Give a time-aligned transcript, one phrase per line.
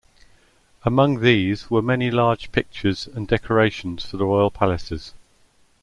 [0.81, 5.13] Among these were many large pictures and decorations for the royal palaces.